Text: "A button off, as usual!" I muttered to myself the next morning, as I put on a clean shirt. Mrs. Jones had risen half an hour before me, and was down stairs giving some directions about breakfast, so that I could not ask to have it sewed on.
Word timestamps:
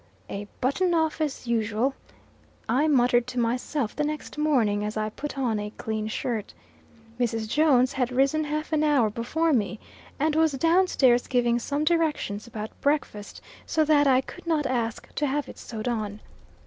"A 0.31 0.47
button 0.61 0.95
off, 0.95 1.21
as 1.21 1.45
usual!" 1.45 1.93
I 2.67 2.87
muttered 2.87 3.27
to 3.27 3.39
myself 3.39 3.95
the 3.95 4.03
next 4.03 4.35
morning, 4.35 4.83
as 4.83 4.97
I 4.97 5.09
put 5.09 5.37
on 5.37 5.59
a 5.59 5.69
clean 5.69 6.07
shirt. 6.07 6.55
Mrs. 7.19 7.47
Jones 7.47 7.93
had 7.93 8.11
risen 8.11 8.45
half 8.45 8.73
an 8.73 8.83
hour 8.83 9.11
before 9.11 9.53
me, 9.53 9.79
and 10.19 10.35
was 10.35 10.53
down 10.53 10.87
stairs 10.87 11.27
giving 11.27 11.59
some 11.59 11.83
directions 11.83 12.47
about 12.47 12.81
breakfast, 12.81 13.41
so 13.67 13.85
that 13.85 14.07
I 14.07 14.21
could 14.21 14.47
not 14.47 14.65
ask 14.65 15.07
to 15.13 15.27
have 15.27 15.47
it 15.47 15.59
sewed 15.59 15.87
on. 15.87 16.19